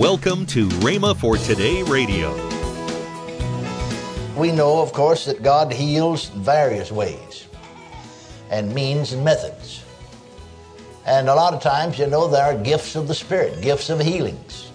Welcome 0.00 0.46
to 0.46 0.66
Rhema 0.80 1.14
for 1.14 1.36
Today 1.36 1.82
Radio. 1.82 2.32
We 4.34 4.50
know, 4.50 4.80
of 4.80 4.94
course, 4.94 5.26
that 5.26 5.42
God 5.42 5.70
heals 5.70 6.30
various 6.30 6.90
ways 6.90 7.46
and 8.48 8.74
means 8.74 9.12
and 9.12 9.22
methods. 9.22 9.84
And 11.04 11.28
a 11.28 11.34
lot 11.34 11.52
of 11.52 11.60
times, 11.60 11.98
you 11.98 12.06
know, 12.06 12.28
there 12.28 12.44
are 12.44 12.56
gifts 12.56 12.96
of 12.96 13.08
the 13.08 13.14
Spirit, 13.14 13.60
gifts 13.60 13.90
of 13.90 14.00
healings, 14.00 14.70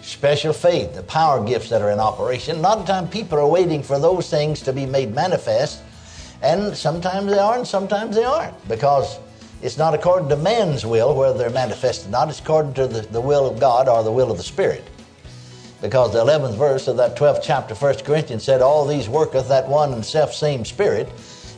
special 0.00 0.54
faith, 0.54 0.94
the 0.94 1.02
power 1.02 1.44
gifts 1.44 1.68
that 1.68 1.82
are 1.82 1.90
in 1.90 2.00
operation. 2.00 2.56
A 2.56 2.60
lot 2.60 2.78
of 2.78 2.86
times, 2.86 3.10
people 3.10 3.38
are 3.38 3.46
waiting 3.46 3.82
for 3.82 3.98
those 3.98 4.30
things 4.30 4.62
to 4.62 4.72
be 4.72 4.86
made 4.86 5.14
manifest, 5.14 5.82
and 6.40 6.74
sometimes 6.74 7.30
they 7.30 7.38
are, 7.38 7.58
and 7.58 7.68
sometimes 7.68 8.16
they 8.16 8.24
aren't, 8.24 8.66
because 8.66 9.18
it's 9.62 9.78
not 9.78 9.94
according 9.94 10.28
to 10.28 10.36
man's 10.36 10.84
will 10.84 11.14
whether 11.14 11.36
they're 11.36 11.50
manifested 11.50 12.08
or 12.08 12.12
not. 12.12 12.28
It's 12.28 12.40
according 12.40 12.74
to 12.74 12.86
the, 12.86 13.02
the 13.02 13.20
will 13.20 13.46
of 13.46 13.58
God 13.58 13.88
or 13.88 14.02
the 14.02 14.12
will 14.12 14.30
of 14.30 14.36
the 14.36 14.42
Spirit. 14.42 14.84
Because 15.80 16.12
the 16.12 16.24
11th 16.24 16.56
verse 16.56 16.88
of 16.88 16.96
that 16.96 17.16
12th 17.16 17.40
chapter, 17.42 17.74
1 17.74 17.96
Corinthians 17.98 18.44
said, 18.44 18.62
All 18.62 18.86
these 18.86 19.08
worketh 19.08 19.48
that 19.48 19.68
one 19.68 19.92
and 19.92 20.04
self 20.04 20.32
same 20.32 20.64
Spirit, 20.64 21.08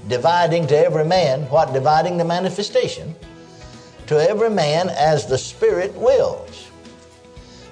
dividing 0.08 0.66
to 0.68 0.76
every 0.76 1.04
man, 1.04 1.42
what? 1.50 1.72
Dividing 1.72 2.16
the 2.16 2.24
manifestation 2.24 3.14
to 4.06 4.16
every 4.16 4.50
man 4.50 4.88
as 4.88 5.26
the 5.26 5.38
Spirit 5.38 5.94
wills. 5.94 6.70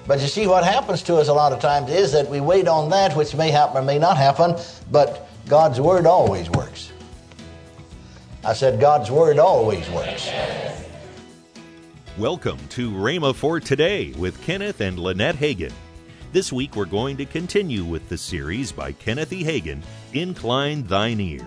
But 0.05 0.21
you 0.21 0.27
see, 0.27 0.47
what 0.47 0.63
happens 0.63 1.01
to 1.03 1.17
us 1.17 1.27
a 1.27 1.33
lot 1.33 1.51
of 1.51 1.59
times 1.59 1.91
is 1.91 2.11
that 2.13 2.29
we 2.29 2.39
wait 2.39 2.67
on 2.67 2.89
that 2.91 3.15
which 3.15 3.35
may 3.35 3.51
happen 3.51 3.77
or 3.77 3.81
may 3.81 3.99
not 3.99 4.17
happen, 4.17 4.55
but 4.89 5.27
God's 5.49 5.81
Word 5.81 6.05
always 6.05 6.49
works. 6.51 6.91
I 8.47 8.53
said, 8.53 8.79
God's 8.79 9.11
Word 9.11 9.39
always 9.39 9.89
works. 9.89 10.31
Welcome 12.17 12.57
to 12.69 12.89
Rhema 12.91 13.35
for 13.35 13.59
Today 13.59 14.13
with 14.13 14.41
Kenneth 14.41 14.79
and 14.79 14.97
Lynette 14.97 15.35
Hagin. 15.35 15.73
This 16.31 16.53
week 16.53 16.77
we're 16.77 16.85
going 16.85 17.17
to 17.17 17.25
continue 17.25 17.83
with 17.83 18.07
the 18.07 18.17
series 18.17 18.71
by 18.71 18.93
Kenneth 18.93 19.33
E. 19.33 19.43
Hagin, 19.43 19.81
Incline 20.13 20.83
Thine 20.83 21.19
Ear. 21.19 21.45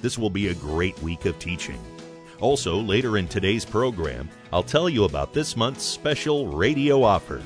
This 0.00 0.16
will 0.16 0.30
be 0.30 0.48
a 0.48 0.54
great 0.54 0.98
week 1.02 1.26
of 1.26 1.38
teaching. 1.38 1.78
Also, 2.40 2.76
later 2.78 3.18
in 3.18 3.28
today's 3.28 3.66
program, 3.66 4.26
I'll 4.50 4.62
tell 4.62 4.88
you 4.88 5.04
about 5.04 5.34
this 5.34 5.54
month's 5.54 5.84
special 5.84 6.46
radio 6.46 7.02
offer. 7.02 7.42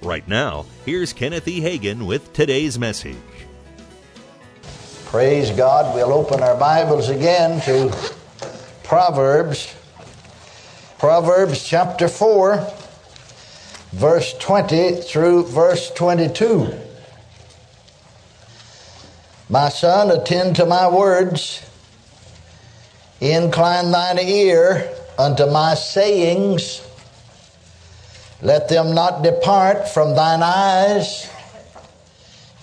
Right 0.00 0.26
now, 0.26 0.64
here's 0.86 1.12
Kenneth 1.12 1.48
E. 1.48 1.60
Hagin 1.60 2.06
with 2.06 2.32
today's 2.32 2.78
message. 2.78 3.14
Praise 5.04 5.50
God. 5.50 5.94
We'll 5.94 6.14
open 6.14 6.42
our 6.42 6.56
Bibles 6.56 7.10
again 7.10 7.60
to 7.66 7.94
Proverbs. 8.92 9.74
Proverbs 10.98 11.64
chapter 11.64 12.08
4, 12.08 12.70
verse 13.92 14.34
20 14.34 14.96
through 14.96 15.44
verse 15.44 15.90
22. 15.92 16.78
My 19.48 19.70
son, 19.70 20.10
attend 20.10 20.56
to 20.56 20.66
my 20.66 20.90
words, 20.90 21.66
incline 23.22 23.92
thine 23.92 24.18
ear 24.18 24.94
unto 25.18 25.46
my 25.46 25.72
sayings. 25.72 26.86
Let 28.42 28.68
them 28.68 28.94
not 28.94 29.22
depart 29.22 29.88
from 29.88 30.14
thine 30.14 30.42
eyes. 30.42 31.30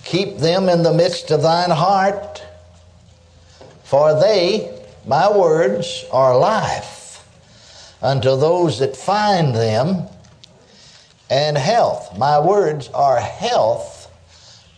Keep 0.04 0.38
them 0.38 0.68
in 0.68 0.84
the 0.84 0.94
midst 0.94 1.32
of 1.32 1.42
thine 1.42 1.70
heart, 1.70 2.46
for 3.82 4.14
they, 4.20 4.79
my 5.06 5.30
words, 5.30 6.04
are 6.10 6.36
life 6.36 7.00
unto 8.02 8.36
those 8.36 8.78
that 8.78 8.96
find 8.96 9.54
them, 9.54 10.06
and 11.28 11.56
health. 11.56 12.18
My 12.18 12.40
words 12.40 12.88
are 12.88 13.20
health 13.20 14.10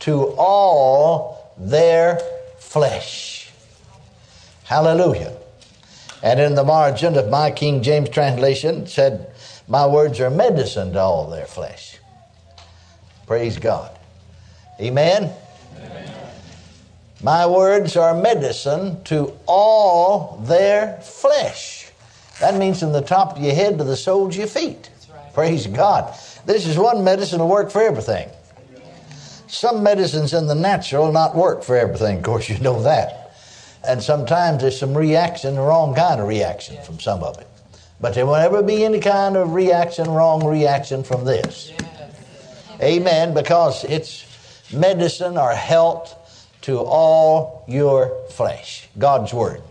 to 0.01 0.35
all 0.37 1.53
their 1.57 2.21
flesh. 2.59 3.51
Hallelujah. 4.65 5.37
And 6.23 6.39
in 6.39 6.55
the 6.55 6.65
margin 6.65 7.17
of 7.17 7.29
my 7.29 7.51
King 7.51 7.83
James 7.83 8.11
translation 8.11 8.87
said, 8.87 9.33
My 9.67 9.87
words 9.87 10.21
are 10.21 10.31
medicine 10.31 10.93
to 10.93 11.01
all 11.01 11.29
their 11.29 11.47
flesh. 11.47 11.99
Praise 13.27 13.59
God. 13.59 13.91
Amen. 14.81 15.33
Amen. 15.79 16.22
My 17.23 17.47
words 17.47 17.97
are 17.97 18.15
medicine 18.15 19.05
to 19.05 19.33
all 19.47 20.43
their 20.45 20.99
flesh. 21.03 21.89
That 22.41 22.57
means 22.57 22.81
from 22.81 22.93
the 22.93 23.01
top 23.01 23.37
of 23.37 23.43
your 23.43 23.55
head 23.55 23.79
to 23.79 23.85
the 23.85 23.97
soles 23.97 24.35
of 24.35 24.39
your 24.39 24.49
feet. 24.49 24.91
Right. 25.09 25.33
Praise 25.33 25.69
God. 25.69 26.13
This 26.47 26.67
is 26.67 26.77
one 26.77 27.05
medicine 27.05 27.39
to 27.39 27.47
work 27.47 27.71
for 27.71 27.81
everything. 27.81 28.29
Some 29.47 29.85
medicines 29.85 30.35
in 30.35 30.49
the 30.49 30.57
natural 30.57 31.13
not 31.13 31.37
work 31.37 31.63
for 31.63 31.77
everything. 31.77 32.17
Of 32.19 32.25
course, 32.25 32.49
you 32.49 32.59
know 32.59 32.83
that. 32.83 33.37
And 33.87 34.03
sometimes 34.03 34.63
there's 34.63 34.79
some 34.79 34.97
reaction, 34.97 35.55
the 35.55 35.61
wrong 35.61 35.95
kind 35.95 36.21
of 36.21 36.27
reaction 36.27 36.83
from 36.83 36.99
some 36.99 37.23
of 37.23 37.39
it. 37.39 37.47
But 38.01 38.15
there 38.15 38.27
will 38.27 38.35
never 38.35 38.65
be 38.65 38.85
any 38.85 38.99
kind 38.99 39.37
of 39.37 39.55
reaction, 39.55 40.11
wrong 40.11 40.45
reaction 40.45 41.05
from 41.05 41.25
this. 41.25 41.73
Amen. 42.81 43.33
Because 43.33 43.85
it's 43.85 44.25
medicine 44.73 45.37
or 45.37 45.53
health 45.53 46.17
to 46.63 46.79
all 46.79 47.65
your 47.69 48.27
flesh. 48.31 48.89
God's 48.99 49.33
Word. 49.33 49.63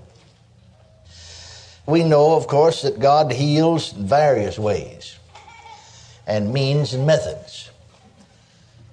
We 1.85 2.03
know, 2.03 2.35
of 2.35 2.47
course, 2.47 2.83
that 2.83 2.99
God 2.99 3.31
heals 3.31 3.93
in 3.93 4.05
various 4.05 4.57
ways 4.59 5.17
and 6.27 6.53
means 6.53 6.93
and 6.93 7.05
methods. 7.05 7.69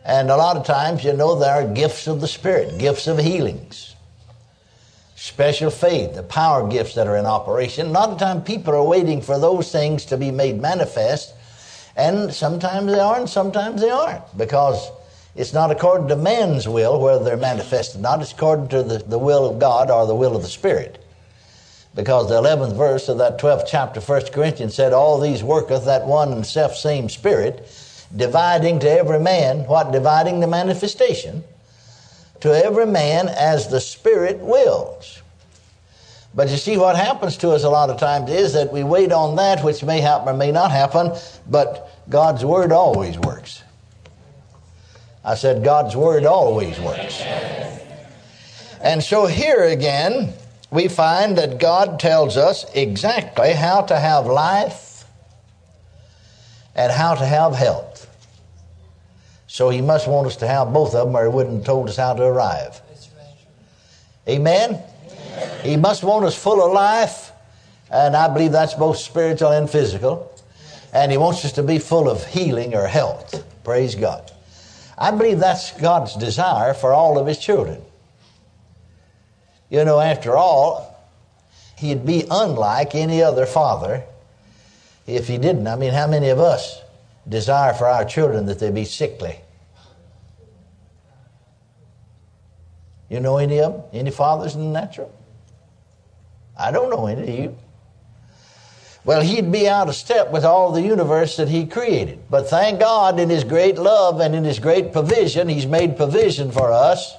And 0.05 0.31
a 0.31 0.37
lot 0.37 0.57
of 0.57 0.65
times, 0.65 1.05
you 1.05 1.13
know, 1.13 1.39
there 1.39 1.53
are 1.53 1.67
gifts 1.67 2.07
of 2.07 2.21
the 2.21 2.29
Spirit, 2.29 2.79
gifts 2.79 3.07
of 3.07 3.19
healings, 3.19 3.95
special 5.17 5.71
faith, 5.71 6.15
the 6.15 6.23
power 6.23 6.67
gifts 6.67 6.95
that 6.95 7.07
are 7.07 7.17
in 7.19 7.27
operation. 7.27 7.89
A 7.89 7.91
lot 7.91 8.09
of 8.09 8.19
times, 8.19 8.45
people 8.45 8.75
are 8.75 8.83
waiting 8.83 9.21
for 9.21 9.39
those 9.39 9.71
things 9.71 10.07
to 10.07 10.17
be 10.17 10.31
made 10.31 10.61
manifest, 10.61 11.35
and 11.95 12.33
sometimes 12.33 12.91
they 12.91 13.01
are, 13.01 13.19
and 13.19 13.29
sometimes 13.29 13.83
they 13.83 13.91
aren't, 13.91 14.39
because 14.39 14.91
it's 15.39 15.53
not 15.53 15.71
according 15.71 16.09
to 16.09 16.17
man's 16.17 16.67
will 16.67 17.01
whether 17.01 17.23
they're 17.23 17.37
manifested 17.37 18.01
or 18.01 18.03
not. 18.03 18.21
It's 18.21 18.33
according 18.33 18.69
to 18.71 18.83
the, 18.83 18.99
the 18.99 19.21
will 19.21 19.49
of 19.49 19.61
God 19.61 19.89
or 19.89 20.05
the 20.05 20.15
will 20.15 20.35
of 20.35 20.43
the 20.43 20.49
Spirit. 20.49 21.01
Because 21.95 22.29
the 22.29 22.43
11th 22.43 22.77
verse 22.77 23.09
of 23.09 23.19
that 23.19 23.39
12th 23.39 23.63
chapter, 23.69 24.01
1 24.01 24.33
Corinthians 24.33 24.75
said, 24.75 24.93
All 24.93 25.21
these 25.21 25.45
worketh 25.45 25.85
that 25.85 26.07
one 26.07 26.33
and 26.33 26.45
self 26.45 26.75
same 26.75 27.09
Spirit, 27.09 27.71
dividing 28.15 28.81
to 28.81 28.91
every 28.91 29.21
man, 29.21 29.61
what? 29.69 29.93
Dividing 29.93 30.41
the 30.41 30.49
manifestation, 30.49 31.45
to 32.41 32.53
every 32.53 32.87
man 32.87 33.29
as 33.29 33.69
the 33.69 33.81
Spirit 33.81 34.39
wills. 34.39 35.23
But 36.35 36.49
you 36.49 36.57
see, 36.57 36.77
what 36.77 36.97
happens 36.97 37.37
to 37.39 37.51
us 37.51 37.63
a 37.63 37.71
lot 37.71 37.91
of 37.91 37.97
times 37.99 38.29
is 38.29 38.55
that 38.55 38.73
we 38.73 38.83
wait 38.83 39.13
on 39.13 39.37
that 39.37 39.63
which 39.63 39.85
may 39.85 40.01
happen 40.01 40.31
or 40.31 40.37
may 40.37 40.51
not 40.51 40.73
happen, 40.73 41.13
but 41.49 41.91
God's 42.09 42.45
Word 42.45 42.73
always 42.73 43.17
works. 43.21 43.63
I 45.29 45.35
said, 45.35 45.63
God's 45.63 45.95
Word 45.95 46.25
always 46.25 46.81
works. 46.81 47.21
And 48.81 49.03
so 49.03 49.27
here 49.27 49.65
again, 49.65 50.33
we 50.71 50.89
find 50.89 51.37
that 51.37 51.61
God 51.61 52.01
tells 52.01 52.39
us 52.39 52.65
exactly 52.75 53.53
how 53.53 53.83
to 53.83 53.99
have 53.99 54.25
life 54.25 55.05
and 56.75 56.91
how 56.91 57.15
to 57.15 57.27
have 57.27 57.55
health. 57.55 58.09
So 59.49 59.69
he 59.69 59.83
must 59.83 60.09
want 60.09 60.29
us 60.29 60.37
to 60.37 60.47
have 60.47 60.73
both 60.73 60.95
of 60.95 61.09
them, 61.09 61.15
or 61.15 61.25
he 61.25 61.29
wouldn't 61.29 61.57
have 61.57 61.67
told 61.67 61.91
us 61.91 61.99
how 61.99 62.15
to 62.15 62.23
arrive. 62.23 62.81
Amen? 64.27 64.83
He 65.63 65.77
must 65.77 66.03
want 66.03 66.25
us 66.25 66.43
full 66.43 66.65
of 66.65 66.73
life, 66.73 67.33
and 67.91 68.17
I 68.17 68.33
believe 68.33 68.53
that's 68.53 68.73
both 68.73 68.97
spiritual 68.97 69.51
and 69.51 69.69
physical. 69.69 70.35
And 70.95 71.13
he 71.13 71.19
wants 71.19 71.45
us 71.45 71.53
to 71.53 71.63
be 71.63 71.79
full 71.79 72.09
of 72.09 72.25
healing 72.25 72.75
or 72.75 72.87
health. 72.87 73.45
Praise 73.63 73.95
God. 73.95 74.33
I 74.99 75.13
believe 75.13 75.39
that's 75.39 75.73
God's 75.81 76.17
desire 76.17 76.75
for 76.75 76.93
all 76.93 77.19
of 77.19 77.27
his 77.27 77.39
children. 77.39 77.81
You 79.71 79.85
know, 79.85 80.01
after 80.01 80.37
all, 80.37 80.99
he'd 81.77 82.05
be 82.05 82.25
unlike 82.31 82.95
any 82.95 83.23
other 83.23 83.47
father 83.47 84.03
if 85.07 85.29
he 85.29 85.39
didn't. 85.39 85.67
I 85.67 85.77
mean, 85.77 85.93
how 85.93 86.07
many 86.07 86.31
of 86.31 86.41
us 86.41 86.83
desire 87.29 87.75
for 87.75 87.87
our 87.87 88.05
children 88.05 88.47
that 88.47 88.59
they 88.59 88.71
be 88.71 88.85
sickly? 88.85 89.39
You 93.09 93.21
know 93.21 93.39
any 93.39 93.61
of 93.61 93.73
them? 93.73 93.83
Any 93.93 94.11
fathers 94.11 94.55
in 94.55 94.61
the 94.61 94.81
natural? 94.81 95.15
I 96.59 96.71
don't 96.71 96.91
know 96.91 97.07
any 97.07 97.23
of 97.23 97.39
you. 97.39 97.57
Well, 99.05 99.23
he'd 99.23 99.51
be 99.51 99.69
out 99.69 99.89
of 99.89 99.95
step 99.95 100.31
with 100.31 100.45
all 100.45 100.73
the 100.73 100.83
universe 100.83 101.37
that 101.37 101.49
he 101.49 101.67
created. 101.67 102.19
But 102.29 102.49
thank 102.51 102.81
God, 102.81 103.19
in 103.19 103.31
his 103.31 103.45
great 103.45 103.79
love 103.79 104.21
and 104.21 104.35
in 104.35 104.45
his 104.45 104.59
great 104.59 104.93
provision, 104.93 105.49
he's 105.49 105.67
made 105.67 105.97
provision 105.97 106.51
for 106.51 106.73
us 106.73 107.15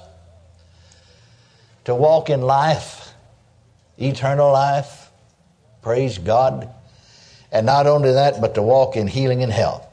to 1.84 1.94
walk 1.94 2.30
in 2.30 2.42
life, 2.42 3.12
eternal 3.98 4.52
life. 4.52 5.10
Praise 5.82 6.18
God. 6.18 6.68
And 7.50 7.66
not 7.66 7.86
only 7.86 8.12
that, 8.12 8.40
but 8.40 8.54
to 8.54 8.62
walk 8.62 8.96
in 8.96 9.08
healing 9.08 9.42
and 9.42 9.52
health. 9.52 9.86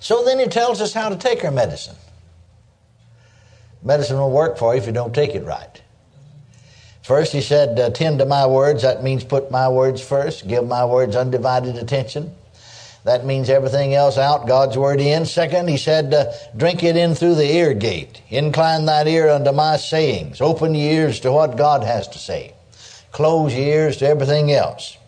So 0.00 0.24
then 0.24 0.38
he 0.38 0.46
tells 0.46 0.80
us 0.80 0.92
how 0.92 1.10
to 1.10 1.16
take 1.16 1.44
our 1.44 1.50
medicine. 1.50 1.96
Medicine 3.82 4.16
won't 4.16 4.34
work 4.34 4.58
for 4.58 4.74
you 4.74 4.80
if 4.80 4.86
you 4.86 4.92
don't 4.92 5.14
take 5.14 5.34
it 5.34 5.44
right. 5.44 5.82
First, 7.02 7.32
he 7.32 7.40
said, 7.40 7.78
Attend 7.78 8.18
to 8.18 8.26
my 8.26 8.46
words. 8.46 8.82
That 8.82 9.02
means 9.02 9.24
put 9.24 9.50
my 9.50 9.68
words 9.68 10.00
first, 10.00 10.46
give 10.46 10.66
my 10.66 10.84
words 10.84 11.16
undivided 11.16 11.76
attention. 11.76 12.32
That 13.04 13.24
means 13.24 13.48
everything 13.48 13.94
else 13.94 14.18
out, 14.18 14.46
God's 14.46 14.76
word 14.76 15.00
in. 15.00 15.24
Second, 15.24 15.68
he 15.68 15.78
said, 15.78 16.12
uh, 16.12 16.32
drink 16.54 16.82
it 16.82 16.96
in 16.96 17.14
through 17.14 17.36
the 17.36 17.50
ear 17.50 17.72
gate. 17.72 18.20
Incline 18.28 18.84
thine 18.84 19.08
ear 19.08 19.30
unto 19.30 19.52
my 19.52 19.78
sayings. 19.78 20.42
Open 20.42 20.74
your 20.74 20.92
ears 20.92 21.20
to 21.20 21.32
what 21.32 21.56
God 21.56 21.82
has 21.82 22.08
to 22.08 22.18
say. 22.18 22.52
Close 23.10 23.54
your 23.54 23.64
ears 23.64 23.96
to 23.98 24.06
everything 24.06 24.52
else. 24.52 24.98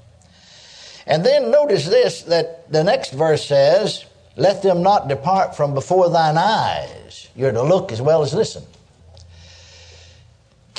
And 1.07 1.25
then 1.25 1.51
notice 1.51 1.87
this, 1.87 2.23
that 2.23 2.71
the 2.73 2.83
next 2.83 3.13
verse 3.13 3.47
says, 3.47 4.07
let 4.37 4.63
them 4.63 4.83
not 4.83 5.09
depart 5.09 5.55
from 5.55 5.75
before 5.75 6.09
thine 6.09 6.39
eyes. 6.39 7.29
You're 7.37 7.53
to 7.53 7.63
look 7.63 7.93
as 7.93 8.01
well 8.01 8.23
as 8.23 8.33
listen. 8.33 8.65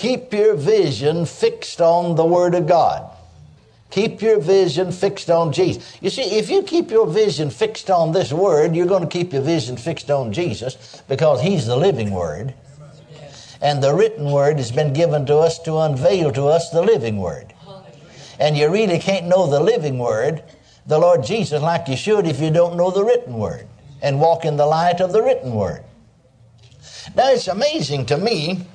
Keep 0.03 0.33
your 0.33 0.55
vision 0.55 1.25
fixed 1.25 1.79
on 1.79 2.17
the 2.17 2.25
Word 2.25 2.55
of 2.55 2.67
God. 2.67 3.09
Keep 3.89 4.21
your 4.21 4.37
vision 4.37 4.91
fixed 4.91 5.29
on 5.29 5.53
Jesus. 5.53 5.97
You 6.01 6.09
see, 6.09 6.23
if 6.23 6.49
you 6.49 6.61
keep 6.61 6.91
your 6.91 7.07
vision 7.07 7.49
fixed 7.49 7.89
on 7.89 8.11
this 8.11 8.33
Word, 8.33 8.75
you're 8.75 8.85
going 8.85 9.03
to 9.03 9.07
keep 9.07 9.31
your 9.31 9.41
vision 9.41 9.77
fixed 9.77 10.11
on 10.11 10.33
Jesus 10.33 11.01
because 11.07 11.41
He's 11.41 11.67
the 11.67 11.77
living 11.77 12.11
Word. 12.11 12.53
And 13.61 13.81
the 13.81 13.95
written 13.95 14.29
Word 14.29 14.57
has 14.57 14.73
been 14.73 14.91
given 14.91 15.25
to 15.27 15.37
us 15.37 15.57
to 15.59 15.77
unveil 15.77 16.33
to 16.33 16.47
us 16.47 16.69
the 16.69 16.81
living 16.81 17.15
Word. 17.15 17.53
And 18.41 18.57
you 18.57 18.69
really 18.69 18.99
can't 18.99 19.27
know 19.27 19.47
the 19.47 19.61
living 19.61 19.99
Word, 19.99 20.43
the 20.85 20.99
Lord 20.99 21.23
Jesus, 21.23 21.61
like 21.61 21.87
you 21.87 21.95
should 21.95 22.27
if 22.27 22.41
you 22.41 22.51
don't 22.51 22.75
know 22.75 22.91
the 22.91 23.05
written 23.05 23.35
Word 23.35 23.67
and 24.01 24.19
walk 24.19 24.43
in 24.43 24.57
the 24.57 24.65
light 24.65 24.99
of 24.99 25.13
the 25.13 25.21
written 25.23 25.53
Word. 25.53 25.85
Now, 27.15 27.31
it's 27.31 27.47
amazing 27.47 28.07
to 28.07 28.17
me 28.17 28.67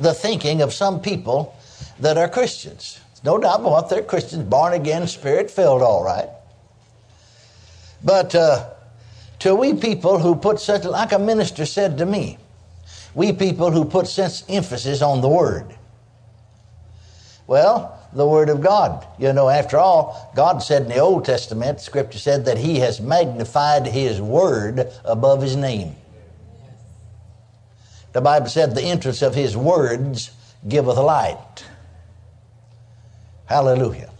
the 0.00 0.14
thinking 0.14 0.62
of 0.62 0.72
some 0.72 1.00
people 1.00 1.54
that 2.00 2.16
are 2.16 2.28
Christians. 2.28 3.00
No 3.24 3.38
doubt 3.38 3.60
about 3.60 3.88
they're 3.88 4.02
Christians, 4.02 4.44
born 4.44 4.72
again, 4.72 5.06
spirit 5.06 5.50
filled, 5.50 5.82
all 5.82 6.02
right. 6.02 6.28
But 8.02 8.34
uh, 8.34 8.70
to 9.40 9.54
we 9.54 9.74
people 9.74 10.18
who 10.18 10.34
put 10.34 10.58
such, 10.58 10.84
like 10.84 11.12
a 11.12 11.18
minister 11.18 11.66
said 11.66 11.98
to 11.98 12.06
me, 12.06 12.38
we 13.14 13.32
people 13.32 13.70
who 13.70 13.84
put 13.84 14.06
such 14.08 14.42
emphasis 14.48 15.02
on 15.02 15.20
the 15.20 15.28
Word. 15.28 15.76
Well, 17.46 17.98
the 18.12 18.26
Word 18.26 18.48
of 18.48 18.60
God. 18.60 19.06
You 19.18 19.32
know, 19.32 19.48
after 19.48 19.78
all, 19.78 20.32
God 20.34 20.62
said 20.62 20.82
in 20.82 20.88
the 20.88 20.98
Old 20.98 21.24
Testament, 21.24 21.80
Scripture 21.80 22.18
said 22.18 22.44
that 22.46 22.58
He 22.58 22.78
has 22.80 23.00
magnified 23.00 23.86
His 23.86 24.20
Word 24.20 24.90
above 25.04 25.42
His 25.42 25.56
name. 25.56 25.94
The 28.12 28.20
Bible 28.20 28.48
said 28.48 28.74
the 28.74 28.82
entrance 28.82 29.22
of 29.22 29.34
His 29.34 29.56
words 29.56 30.30
giveth 30.68 30.98
light. 30.98 31.64
Hallelujah. 33.46 34.10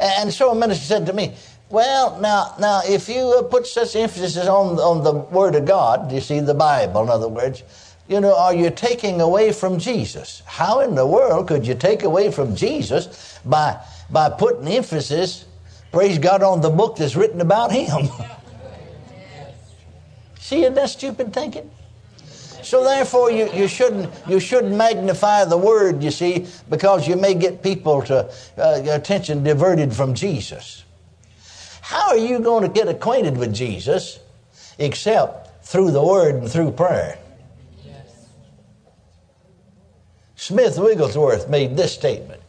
And 0.00 0.32
so 0.32 0.50
a 0.50 0.54
minister 0.54 0.84
said 0.84 1.06
to 1.06 1.12
me, 1.12 1.34
well, 1.72 2.20
now, 2.20 2.54
now, 2.60 2.82
if 2.84 3.08
you 3.08 3.38
uh, 3.38 3.42
put 3.44 3.66
such 3.66 3.96
emphasis 3.96 4.36
on, 4.36 4.78
on 4.78 5.02
the 5.02 5.12
Word 5.12 5.54
of 5.54 5.64
God, 5.64 6.12
you 6.12 6.20
see, 6.20 6.38
the 6.40 6.52
Bible, 6.52 7.02
in 7.04 7.08
other 7.08 7.28
words, 7.28 7.62
you 8.08 8.20
know, 8.20 8.36
are 8.36 8.54
you 8.54 8.68
taking 8.68 9.22
away 9.22 9.52
from 9.52 9.78
Jesus? 9.78 10.42
How 10.44 10.80
in 10.80 10.94
the 10.94 11.06
world 11.06 11.48
could 11.48 11.66
you 11.66 11.74
take 11.74 12.02
away 12.02 12.30
from 12.30 12.54
Jesus 12.54 13.38
by, 13.44 13.80
by 14.10 14.28
putting 14.28 14.68
emphasis, 14.68 15.46
praise 15.92 16.18
God, 16.18 16.42
on 16.42 16.60
the 16.60 16.68
book 16.68 16.96
that's 16.96 17.16
written 17.16 17.40
about 17.40 17.72
Him? 17.72 18.10
see, 20.38 20.66
in 20.66 20.74
that 20.74 20.90
stupid 20.90 21.32
thinking? 21.32 21.70
So 22.62 22.84
therefore, 22.84 23.30
you, 23.30 23.50
you 23.52 23.68
shouldn't 23.68 24.10
you 24.28 24.40
shouldn't 24.40 24.74
magnify 24.74 25.44
the 25.44 25.56
word. 25.56 26.02
You 26.02 26.10
see, 26.10 26.46
because 26.70 27.08
you 27.08 27.16
may 27.16 27.34
get 27.34 27.62
people 27.62 28.02
to 28.02 28.32
uh, 28.58 28.82
attention 28.88 29.42
diverted 29.42 29.92
from 29.92 30.14
Jesus. 30.14 30.84
How 31.80 32.08
are 32.08 32.16
you 32.16 32.38
going 32.38 32.62
to 32.62 32.68
get 32.68 32.88
acquainted 32.88 33.36
with 33.36 33.52
Jesus 33.54 34.20
except 34.78 35.64
through 35.64 35.90
the 35.90 36.02
word 36.02 36.36
and 36.36 36.50
through 36.50 36.72
prayer? 36.72 37.18
Smith 40.36 40.76
Wigglesworth 40.76 41.48
made 41.48 41.76
this 41.76 41.94
statement. 41.94 42.42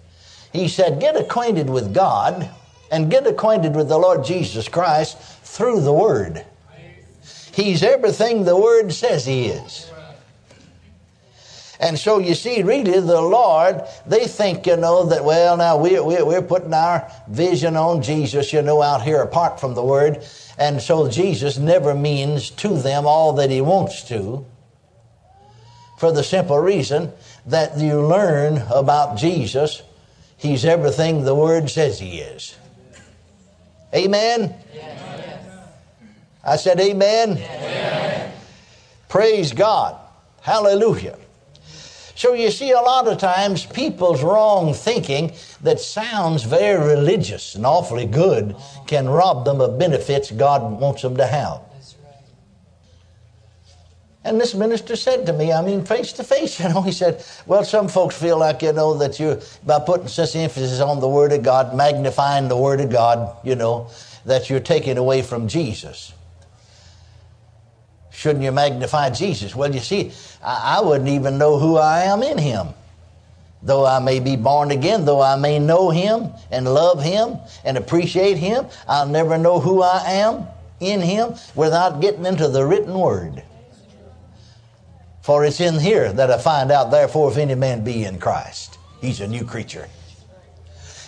He 0.51 0.67
said, 0.67 0.99
Get 0.99 1.15
acquainted 1.15 1.69
with 1.69 1.93
God 1.93 2.49
and 2.91 3.09
get 3.09 3.27
acquainted 3.27 3.75
with 3.75 3.87
the 3.87 3.97
Lord 3.97 4.23
Jesus 4.23 4.67
Christ 4.67 5.17
through 5.43 5.81
the 5.81 5.93
Word. 5.93 6.45
He's 7.53 7.83
everything 7.83 8.45
the 8.45 8.57
Word 8.57 8.91
says 8.93 9.25
He 9.25 9.47
is. 9.47 9.91
And 11.83 11.99
so 11.99 12.19
you 12.19 12.33
see, 12.33 12.63
really, 12.63 12.97
the 13.01 13.21
Lord, 13.21 13.81
they 14.05 14.25
think, 14.25 14.65
you 14.67 14.77
know, 14.77 15.05
that, 15.07 15.25
well, 15.25 15.57
now 15.57 15.75
we're, 15.75 16.01
we're, 16.01 16.25
we're 16.25 16.41
putting 16.41 16.73
our 16.73 17.11
vision 17.27 17.75
on 17.75 18.01
Jesus, 18.01 18.53
you 18.53 18.61
know, 18.61 18.81
out 18.81 19.01
here 19.01 19.21
apart 19.21 19.59
from 19.59 19.73
the 19.73 19.83
Word. 19.83 20.23
And 20.57 20.81
so 20.81 21.09
Jesus 21.09 21.57
never 21.57 21.93
means 21.93 22.51
to 22.51 22.69
them 22.69 23.05
all 23.05 23.33
that 23.33 23.49
He 23.49 23.59
wants 23.59 24.03
to. 24.07 24.45
For 25.97 26.13
the 26.13 26.23
simple 26.23 26.57
reason 26.57 27.11
that 27.47 27.77
you 27.77 27.99
learn 27.99 28.63
about 28.73 29.17
Jesus, 29.17 29.81
He's 30.37 30.63
everything 30.63 31.25
the 31.25 31.35
Word 31.35 31.69
says 31.69 31.99
He 31.99 32.19
is. 32.19 32.55
Amen? 33.93 34.55
Yes. 34.73 35.59
I 36.45 36.55
said, 36.55 36.79
Amen. 36.79 37.35
Yes. 37.35 38.41
Praise 39.09 39.51
God. 39.51 39.99
Hallelujah. 40.39 41.17
So 42.15 42.33
you 42.33 42.51
see, 42.51 42.71
a 42.71 42.79
lot 42.79 43.07
of 43.07 43.17
times 43.17 43.65
people's 43.65 44.21
wrong 44.21 44.73
thinking 44.73 45.33
that 45.61 45.79
sounds 45.79 46.43
very 46.43 46.95
religious 46.95 47.55
and 47.55 47.65
awfully 47.65 48.05
good 48.05 48.55
can 48.85 49.09
rob 49.09 49.45
them 49.45 49.61
of 49.61 49.79
benefits 49.79 50.31
God 50.31 50.79
wants 50.79 51.01
them 51.01 51.17
to 51.17 51.25
have. 51.25 51.61
And 54.25 54.39
this 54.39 54.53
minister 54.55 54.95
said 54.95 55.25
to 55.25 55.33
me, 55.33 55.51
I 55.51 55.61
mean, 55.61 55.83
face 55.83 56.13
to 56.13 56.23
face, 56.23 56.59
you 56.59 56.69
know, 56.69 56.81
he 56.81 56.91
said, 56.91 57.25
Well, 57.45 57.65
some 57.65 57.89
folks 57.89 58.15
feel 58.15 58.37
like, 58.37 58.61
you 58.61 58.71
know, 58.71 58.93
that 58.97 59.19
you, 59.19 59.41
by 59.65 59.79
putting 59.79 60.07
such 60.07 60.35
emphasis 60.35 60.79
on 60.79 61.01
the 61.01 61.09
Word 61.09 61.33
of 61.33 61.43
God, 61.43 61.75
magnifying 61.75 62.47
the 62.47 62.55
Word 62.55 62.79
of 62.79 62.89
God, 62.89 63.35
you 63.43 63.55
know, 63.55 63.89
that 64.25 64.49
you're 64.49 64.61
taking 64.61 64.97
away 64.97 65.23
from 65.23 65.47
Jesus. 65.47 66.13
Shouldn't 68.13 68.43
you 68.43 68.51
magnify 68.51 69.09
Jesus? 69.09 69.55
Well, 69.55 69.73
you 69.73 69.81
see, 69.81 70.11
I, 70.41 70.77
I 70.77 70.81
wouldn't 70.81 71.09
even 71.09 71.37
know 71.37 71.57
who 71.57 71.77
I 71.77 72.01
am 72.01 72.21
in 72.21 72.37
Him. 72.37 72.67
Though 73.63 73.85
I 73.85 73.99
may 73.99 74.19
be 74.19 74.35
born 74.35 74.71
again, 74.71 75.03
though 75.03 75.21
I 75.21 75.35
may 75.35 75.57
know 75.57 75.89
Him 75.89 76.29
and 76.51 76.71
love 76.71 77.01
Him 77.01 77.37
and 77.65 77.75
appreciate 77.75 78.37
Him, 78.37 78.67
I'll 78.87 79.07
never 79.07 79.37
know 79.37 79.59
who 79.59 79.81
I 79.81 80.03
am 80.05 80.45
in 80.79 81.01
Him 81.01 81.33
without 81.55 82.01
getting 82.01 82.25
into 82.25 82.47
the 82.47 82.63
written 82.65 82.93
Word. 82.93 83.43
For 85.21 85.43
it's 85.43 85.59
in 85.59 85.79
here 85.79 86.13
that 86.13 86.29
I 86.29 86.37
find 86.37 86.71
out, 86.71 86.91
therefore, 86.91 87.31
if 87.31 87.37
any 87.37 87.55
man 87.55 87.83
be 87.83 88.03
in 88.03 88.19
Christ, 88.19 88.77
he's 89.01 89.21
a 89.21 89.27
new 89.27 89.43
creature. 89.43 89.87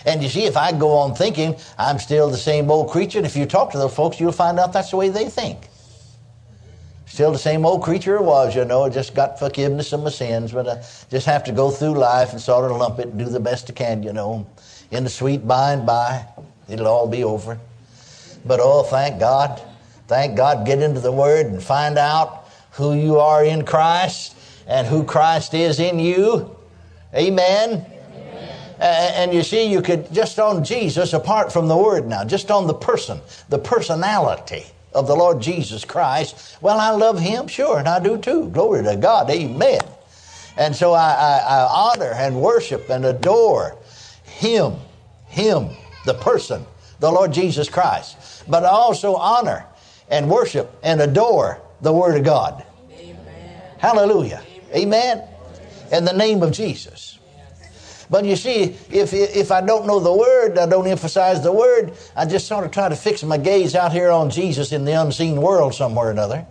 And 0.06 0.24
you 0.24 0.29
see, 0.29 0.46
if 0.46 0.58
I 0.58 0.72
go 0.72 0.91
on 0.98 1.13
thinking 1.13 1.56
I'm 1.77 2.00
still 2.00 2.29
the 2.29 2.38
same 2.38 2.72
old 2.72 2.89
creature, 2.89 3.20
and 3.20 3.27
if 3.27 3.36
you 3.36 3.46
talk 3.46 3.72
to 3.74 3.77
those 3.77 3.94
folks, 3.94 4.20
you'll 4.20 4.32
find 4.32 4.60
out 4.60 4.74
that's 4.74 4.91
the 4.91 4.98
way 4.98 5.10
they 5.10 5.29
think. 5.29 5.68
Still 7.15 7.31
the 7.31 7.38
same 7.38 7.65
old 7.65 7.81
creature 7.81 8.17
it 8.17 8.24
was, 8.24 8.57
you 8.57 8.65
know. 8.65 8.84
I 8.84 8.89
Just 8.89 9.15
got 9.15 9.39
forgiveness 9.39 9.93
of 9.93 10.03
my 10.03 10.10
sins, 10.10 10.51
but 10.51 10.67
I 10.67 10.84
just 11.10 11.25
have 11.27 11.45
to 11.45 11.53
go 11.53 11.72
through 11.72 11.93
life 11.93 12.34
and 12.34 12.41
sort 12.41 12.69
of 12.69 12.75
lump 12.75 13.00
it 13.00 13.07
and 13.07 13.17
do 13.17 13.24
the 13.24 13.39
best 13.39 13.69
I 13.69 13.74
can, 13.74 14.03
you 14.03 14.12
know. 14.12 14.45
In 14.91 15.05
the 15.05 15.10
sweet 15.10 15.48
by 15.48 15.72
and 15.72 15.86
by, 15.86 16.25
it'll 16.67 16.88
all 16.88 17.07
be 17.07 17.24
over. 17.24 17.57
But 18.45 18.60
oh, 18.62 18.84
thank 18.84 19.17
God. 19.17 19.62
Thank 20.10 20.36
God, 20.36 20.65
get 20.65 20.81
into 20.81 21.00
the 21.00 21.13
Word 21.13 21.45
and 21.45 21.63
find 21.63 21.98
out 21.98 22.50
who 22.72 22.93
you 22.93 23.17
are 23.17 23.45
in 23.45 23.63
Christ 23.63 24.36
and 24.67 24.86
who 24.86 25.05
Christ 25.05 25.53
is 25.53 25.79
in 25.79 26.00
you. 26.00 26.53
Amen. 27.13 27.86
And 28.77 29.34
you 29.34 29.41
see, 29.41 29.72
you 29.72 29.81
could 29.81 30.12
just 30.12 30.38
on 30.38 30.65
Jesus, 30.65 31.13
apart 31.13 31.53
from 31.53 31.69
the 31.69 31.77
Word 31.77 32.10
now, 32.10 32.25
just 32.25 32.51
on 32.51 32.67
the 32.67 32.74
person, 32.74 33.22
the 33.48 33.57
personality 33.57 34.65
of 34.96 35.08
the 35.08 35.16
Lord 35.16 35.42
Jesus 35.42 35.86
Christ. 35.86 36.58
Well, 36.62 36.80
I 36.80 36.90
love 36.92 37.20
Him, 37.20 37.48
sure, 37.48 37.78
and 37.78 37.88
I 37.88 38.00
do 38.00 38.18
too. 38.18 38.50
Glory 38.50 38.84
to 38.84 38.96
God, 38.96 39.30
amen. 39.30 39.82
And 40.58 40.75
so 40.75 40.94
I, 40.94 41.12
I, 41.12 41.38
I 41.40 41.68
honor 41.70 42.14
and 42.16 42.42
worship 42.42 42.90
and 42.90 43.06
adore 43.06 43.78
Him, 44.24 44.75
Him, 45.28 45.70
the 46.06 46.14
person, 46.14 46.66
the 47.00 47.12
Lord 47.12 47.34
Jesus 47.34 47.70
Christ. 47.70 48.46
But 48.48 48.64
I 48.64 48.70
also 48.70 49.16
honor 49.16 49.66
and 50.10 50.30
worship 50.30 50.72
and 50.82 51.02
adore 51.02 51.62
the 51.82 51.92
Word 51.92 52.18
of 52.18 52.24
God. 52.24 52.64
Amen. 52.98 53.62
Hallelujah. 53.78 54.42
Amen. 54.74 55.28
In 55.92 56.06
the 56.06 56.14
name 56.14 56.42
of 56.42 56.52
Jesus. 56.52 57.14
But 58.09 58.25
you 58.25 58.35
see, 58.35 58.75
if, 58.91 59.13
if 59.13 59.51
I 59.51 59.62
don't 59.62 59.88
know 59.88 60.00
the 60.00 60.13
Word, 60.13 60.57
I 60.57 60.67
don't 60.67 60.88
emphasize 60.88 61.41
the 61.41 61.51
Word, 61.51 61.93
I 62.15 62.25
just 62.25 62.47
sort 62.47 62.65
of 62.65 62.71
try 62.71 62.89
to 62.89 62.95
fix 62.95 63.24
my 63.24 63.38
gaze 63.38 63.75
out 63.75 63.91
here 63.91 64.12
on 64.12 64.29
Jesus 64.29 64.71
in 64.71 64.85
the 64.85 64.93
unseen 64.93 65.41
world 65.41 65.74
somewhere 65.74 66.07
or 66.07 66.12
another, 66.12 66.45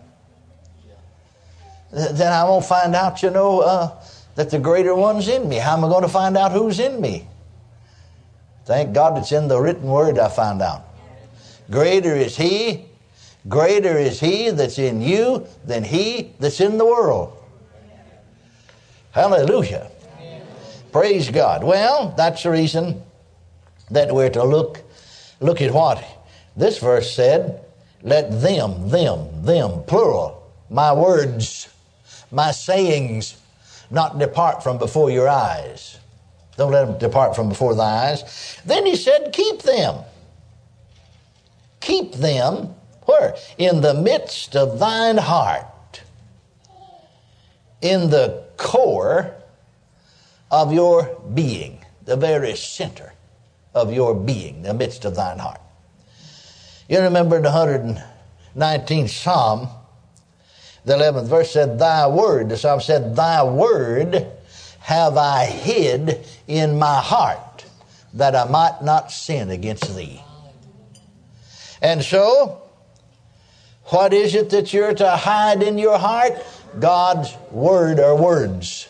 then 1.92 2.32
I 2.32 2.42
won't 2.44 2.64
find 2.64 2.94
out, 2.96 3.23
you 3.23 3.30
know, 3.30 3.61
uh, 3.61 4.02
that 4.34 4.50
the 4.50 4.58
greater 4.58 4.94
one's 4.94 5.28
in 5.28 5.49
me. 5.49 5.56
How 5.56 5.76
am 5.76 5.84
I 5.84 5.88
going 5.88 6.02
to 6.02 6.08
find 6.08 6.37
out 6.37 6.50
who's 6.50 6.80
in 6.80 7.00
me? 7.00 7.28
Thank 8.64 8.94
God 8.94 9.18
it's 9.18 9.30
in 9.30 9.46
the 9.46 9.61
written 9.61 9.84
Word 9.84 10.18
I 10.18 10.28
find 10.28 10.61
out. 10.61 10.88
Greater 11.70 12.16
is 12.16 12.37
He, 12.37 12.87
greater 13.49 13.96
is 13.96 14.18
He 14.18 14.50
that's 14.50 14.78
in 14.78 15.00
you 15.00 15.46
than 15.64 15.84
He 15.84 16.32
that's 16.40 16.61
in 16.61 16.78
the 16.78 16.84
world. 16.84 17.38
Hallelujah. 19.12 19.90
Praise 20.95 21.29
God. 21.29 21.65
Well, 21.65 22.15
that's 22.17 22.45
the 22.45 22.53
reason 22.53 23.03
that 23.91 24.15
we're 24.15 24.31
to 24.31 24.45
look 24.45 24.81
look 25.41 25.61
at 25.61 25.75
what 25.75 26.05
this 26.57 26.79
verse 26.79 27.13
said. 27.13 27.65
Let 28.03 28.31
them, 28.41 28.91
them, 28.91 29.43
them, 29.43 29.83
plural, 29.89 30.53
my 30.71 30.93
words, 30.93 31.69
my 32.31 32.53
sayings, 32.53 33.37
not 33.91 34.21
depart 34.21 34.63
from 34.63 34.79
before 34.79 35.11
your 35.11 35.29
eyes. 35.29 35.99
Don't 36.57 36.71
let 36.71 36.87
them 36.87 36.99
depart 36.99 37.35
from 37.35 37.49
before 37.49 37.75
thy 37.75 38.11
eyes. 38.11 38.61
Then 38.65 38.87
he 38.87 38.95
said, 38.95 39.33
Keep 39.33 39.63
them. 39.63 39.97
Keep 41.81 42.13
them 42.13 42.73
where? 43.07 43.35
In 43.59 43.81
the 43.81 43.95
midst 43.95 44.55
of 44.55 44.79
thine 44.79 45.17
heart. 45.17 46.03
In 47.83 48.11
the 48.11 48.45
core 48.57 49.35
of 50.51 50.73
your 50.73 51.21
being, 51.35 51.85
the 52.05 52.17
very 52.17 52.57
center 52.57 53.13
of 53.75 53.93
your 53.93 54.15
being, 54.15 54.63
the 54.63 54.75
midst 54.75 55.05
of 55.05 55.17
thine 55.17 55.39
heart. 55.39 55.61
You 56.89 57.01
remember 57.01 57.41
the 57.41 57.49
119th 57.49 59.09
Psalm, 59.09 59.69
the 60.85 60.95
11th 60.95 61.27
verse 61.27 61.51
said, 61.51 61.79
Thy 61.79 62.07
word, 62.07 62.51
the 62.51 62.57
Psalm 62.57 62.81
said, 62.81 63.17
Thy 63.17 63.43
word 63.43 64.27
have 64.81 65.17
I 65.17 65.47
hid 65.47 66.27
in 66.47 66.79
my 66.79 67.01
heart 67.01 67.65
that 68.13 68.37
I 68.37 68.45
might 68.45 68.83
not 68.83 69.11
sin 69.11 69.51
against 69.51 69.97
thee. 69.97 70.23
And 71.81 72.03
so, 72.03 72.63
what 73.87 74.15
is 74.15 74.35
it 74.35 74.51
that 74.51 74.73
you're 74.73 74.95
to 74.95 75.11
hide 75.11 75.63
in 75.63 75.79
your 75.79 75.99
heart? 75.99 76.35
God's 76.79 77.35
word 77.51 77.99
or 77.99 78.17
words. 78.17 78.89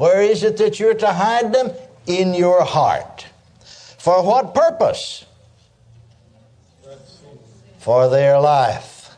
Where 0.00 0.22
is 0.22 0.42
it 0.42 0.56
that 0.56 0.80
you're 0.80 0.94
to 0.94 1.12
hide 1.12 1.52
them? 1.52 1.72
In 2.06 2.32
your 2.32 2.64
heart. 2.64 3.26
For 3.98 4.24
what 4.24 4.54
purpose? 4.54 5.26
For 7.78 8.08
their 8.08 8.40
life. 8.40 9.14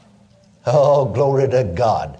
Oh, 0.66 1.04
glory 1.04 1.48
to 1.50 1.62
God. 1.62 2.18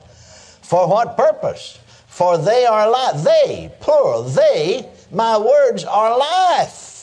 For 0.62 0.87
what 0.87 1.16
purpose? 1.16 1.81
For 2.07 2.38
they 2.38 2.64
are 2.64 2.88
life. 2.88 3.25
They, 3.25 3.73
plural, 3.81 4.23
they, 4.23 4.88
my 5.11 5.38
words 5.38 5.85
are 5.85 6.16
life 6.16 7.02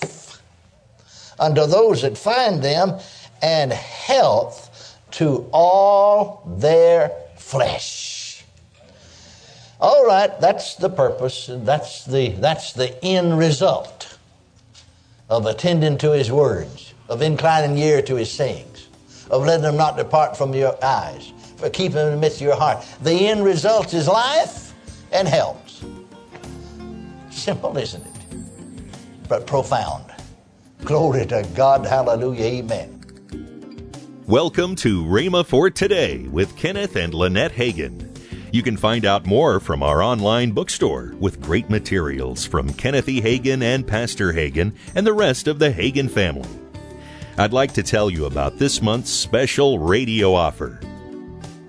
unto 1.40 1.66
those 1.66 2.04
that 2.04 2.18
find 2.18 2.62
them, 2.62 3.00
and 3.42 3.72
health 3.72 4.98
to 5.12 5.50
all 5.52 6.44
their 6.58 7.12
flesh. 7.38 8.19
All 9.82 10.06
right, 10.06 10.30
that's 10.42 10.76
the 10.76 10.90
purpose, 10.90 11.48
and 11.48 11.66
that's 11.66 12.04
the, 12.04 12.30
that's 12.34 12.74
the 12.74 13.02
end 13.02 13.38
result 13.38 14.18
of 15.30 15.46
attending 15.46 15.98
to 16.00 16.12
his 16.12 16.30
words, 16.30 16.94
of 17.08 17.22
inclining 17.22 17.78
ear 17.78 18.02
to 18.02 18.16
his 18.16 18.30
sayings, 18.30 18.90
of 19.32 19.46
letting 19.46 19.64
them 19.64 19.78
not 19.78 19.96
depart 19.96 20.36
from 20.36 20.54
your 20.54 20.78
eyes, 20.84 21.32
for 21.56 21.70
keeping 21.70 21.96
them 21.96 22.08
in 22.08 22.16
the 22.16 22.20
midst 22.20 22.42
of 22.42 22.48
your 22.48 22.58
heart. 22.58 22.86
The 23.04 23.30
end 23.30 23.46
result 23.46 23.94
is 23.94 24.10
life 24.10 24.74
and 25.14 25.26
health. 25.26 25.82
Simple, 27.30 27.78
isn't 27.78 28.06
it? 28.06 29.30
But 29.30 29.48
profound. 29.48 30.12
Glory 30.84 31.26
to 31.28 31.48
God. 31.56 31.86
Hallelujah. 31.86 32.44
Amen. 32.44 33.02
Welcome 34.28 34.76
to 34.78 35.06
Rhema 35.06 35.46
for 35.46 35.70
Today 35.70 36.28
with 36.28 36.58
Kenneth 36.58 36.98
and 36.98 37.14
Lynette 37.14 37.54
Hagin. 37.54 38.09
You 38.52 38.64
can 38.64 38.78
find 38.78 39.06
out 39.06 39.28
more 39.28 39.60
from 39.60 39.84
our 39.84 40.02
online 40.02 40.52
bookstore 40.52 41.14
with 41.20 41.42
great 41.42 41.70
materials 41.70 42.46
from 42.46 42.74
Kenneth 42.74 43.08
E. 43.08 43.22
Hagin 43.22 43.62
and 43.62 43.86
Pastor 43.86 44.34
Hagin 44.34 44.74
and 44.96 45.06
the 45.06 45.14
rest 45.14 45.48
of 45.48 45.60
the 45.60 45.72
Hagin 45.72 46.10
family. 46.10 46.50
I'd 47.38 47.54
like 47.54 47.74
to 47.74 47.84
tell 47.84 48.10
you 48.10 48.26
about 48.26 48.58
this 48.58 48.82
month's 48.82 49.12
special 49.12 49.78
radio 49.78 50.34
offer. 50.34 50.80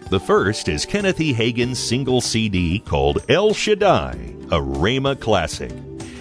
The 0.08 0.20
first 0.20 0.68
is 0.68 0.86
Kenneth 0.86 1.20
E. 1.20 1.34
Hagin's 1.34 1.78
single 1.78 2.22
CD 2.22 2.78
called 2.78 3.24
El 3.28 3.52
Shaddai, 3.52 4.14
a 4.46 4.58
Rhema 4.58 5.20
classic. 5.20 5.72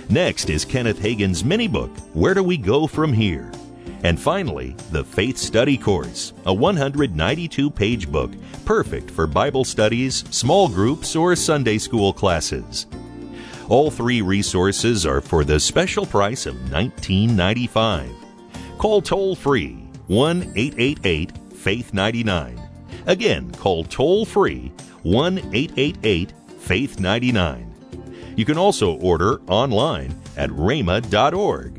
Next 0.09 0.49
is 0.49 0.65
Kenneth 0.65 0.99
Hagin's 0.99 1.45
mini 1.45 1.69
book, 1.69 1.89
Where 2.13 2.33
Do 2.33 2.43
We 2.43 2.57
Go 2.57 2.85
From 2.85 3.13
Here? 3.13 3.49
And 4.03 4.19
finally, 4.19 4.75
the 4.91 5.03
Faith 5.03 5.37
Study 5.37 5.77
Course, 5.77 6.33
a 6.45 6.53
192 6.53 7.69
page 7.69 8.09
book 8.09 8.31
perfect 8.65 9.11
for 9.11 9.27
Bible 9.27 9.65
studies, 9.65 10.23
small 10.29 10.69
groups, 10.69 11.15
or 11.15 11.35
Sunday 11.35 11.77
school 11.77 12.13
classes. 12.13 12.87
All 13.67 13.91
three 13.91 14.21
resources 14.21 15.05
are 15.05 15.21
for 15.21 15.43
the 15.43 15.59
special 15.59 16.05
price 16.05 16.45
of 16.45 16.55
$19.95. 16.55 18.15
Call 18.77 19.01
toll 19.01 19.35
free 19.35 19.83
1 20.07 20.53
888 20.55 21.31
Faith 21.53 21.93
99. 21.93 22.59
Again, 23.05 23.51
call 23.51 23.83
toll 23.83 24.25
free 24.25 24.71
1 25.03 25.37
888 25.53 26.33
Faith 26.59 26.99
99. 26.99 27.75
You 28.35 28.45
can 28.45 28.57
also 28.57 28.93
order 28.99 29.41
online 29.47 30.15
at 30.37 30.49
rhema.org. 30.51 31.78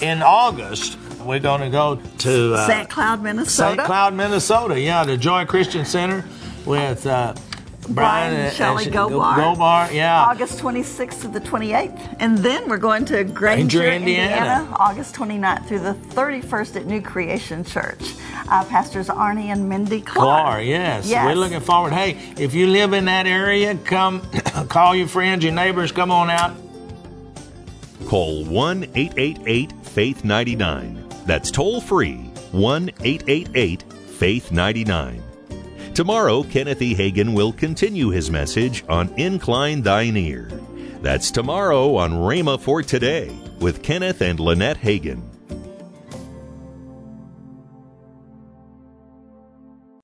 in 0.00 0.22
August, 0.22 0.98
we're 1.24 1.40
going 1.40 1.60
to 1.60 1.70
go 1.70 1.96
to 2.18 2.54
uh, 2.54 2.66
St. 2.66 2.88
Cloud, 2.88 3.22
Minnesota. 3.22 3.76
St. 3.76 3.86
Cloud, 3.86 4.14
Minnesota. 4.14 4.80
Yeah, 4.80 5.04
the 5.04 5.16
Joy 5.16 5.44
Christian 5.44 5.84
Center 5.84 6.24
with 6.64 7.06
uh, 7.06 7.34
Brian, 7.88 8.34
and 8.34 8.54
Shelley 8.54 8.86
Gobar. 8.86 9.36
Gobar, 9.36 9.92
yeah. 9.92 10.24
August 10.24 10.58
26th 10.58 11.22
to 11.22 11.28
the 11.28 11.40
28th. 11.40 12.16
And 12.20 12.38
then 12.38 12.68
we're 12.68 12.78
going 12.78 13.04
to 13.06 13.24
Granger, 13.24 13.80
Granger 13.80 13.84
Indiana. 13.84 14.62
Indiana. 14.62 14.76
August 14.78 15.14
29th 15.14 15.66
through 15.66 15.80
the 15.80 15.94
31st 15.94 16.76
at 16.76 16.86
New 16.86 17.00
Creation 17.00 17.64
Church. 17.64 18.14
Uh, 18.48 18.64
Pastors 18.64 19.08
Arnie 19.08 19.46
and 19.46 19.68
Mindy 19.68 20.00
Clark. 20.00 20.44
Clark, 20.44 20.64
yes. 20.64 21.08
yes. 21.08 21.24
We're 21.24 21.34
looking 21.34 21.60
forward. 21.60 21.92
Hey, 21.92 22.18
if 22.36 22.54
you 22.54 22.68
live 22.68 22.92
in 22.92 23.06
that 23.06 23.26
area, 23.26 23.76
come 23.84 24.20
call 24.68 24.94
your 24.94 25.08
friends, 25.08 25.44
your 25.44 25.52
neighbors, 25.52 25.92
come 25.92 26.10
on 26.10 26.30
out. 26.30 26.54
Call 28.06 28.44
1 28.44 28.84
888 28.94 29.72
Faith 29.96 30.26
99. 30.26 31.08
That's 31.24 31.50
toll 31.50 31.80
free 31.80 32.30
1 32.52 32.90
888 33.02 33.82
Faith 34.18 34.52
99. 34.52 35.22
Tomorrow, 35.94 36.42
Kenneth 36.42 36.82
E. 36.82 36.94
Hagin 36.94 37.32
will 37.32 37.50
continue 37.50 38.10
his 38.10 38.30
message 38.30 38.84
on 38.90 39.08
Incline 39.16 39.80
Thine 39.80 40.18
Ear. 40.18 40.50
That's 41.00 41.30
tomorrow 41.30 41.96
on 41.96 42.12
Rhema 42.12 42.60
for 42.60 42.82
Today 42.82 43.34
with 43.58 43.82
Kenneth 43.82 44.20
and 44.20 44.38
Lynette 44.38 44.76
Hagin. 44.76 45.22